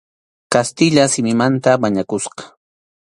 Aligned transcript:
Kastilla 0.53 1.05
simimanta 1.15 1.71
mañakusqa. 1.83 2.43